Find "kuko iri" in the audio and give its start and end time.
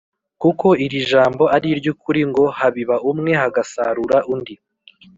0.41-0.99